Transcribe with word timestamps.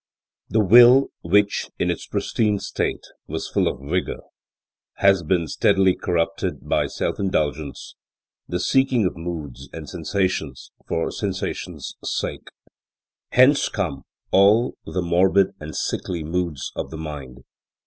The 0.49 0.65
will, 0.65 1.09
which, 1.21 1.69
in 1.77 1.91
its 1.91 2.07
pristine 2.07 2.57
state, 2.57 3.03
was 3.27 3.47
full 3.47 3.67
of 3.67 3.87
vigour, 3.87 4.23
has 4.95 5.21
been 5.21 5.45
steadily 5.45 5.93
corrupted 5.95 6.67
by 6.67 6.87
self 6.87 7.19
indulgence, 7.19 7.93
the 8.47 8.59
seeking 8.59 9.05
of 9.05 9.15
moods 9.15 9.69
and 9.71 9.87
sensations 9.87 10.71
for 10.87 11.11
sensation's 11.11 11.97
sake. 12.03 12.47
Hence 13.33 13.69
come 13.69 14.01
all 14.31 14.73
the 14.87 15.03
morbid 15.03 15.51
and 15.59 15.75
sickly 15.75 16.23
moods 16.23 16.71
of 16.75 16.89
the 16.89 16.97
mind. 16.97 17.43